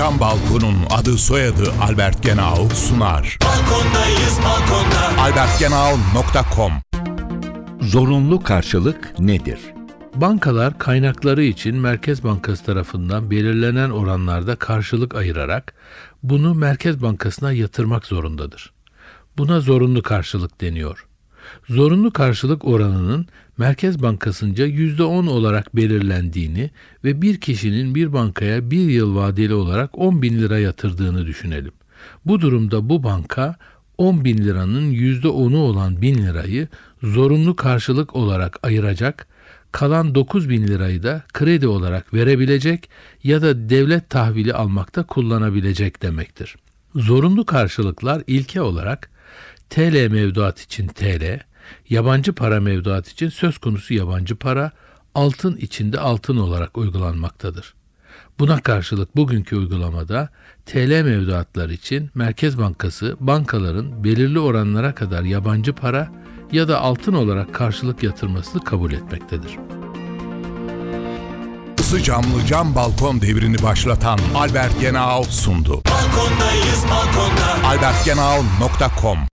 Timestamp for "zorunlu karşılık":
7.80-9.18, 19.60-20.60, 21.68-22.64, 37.02-38.16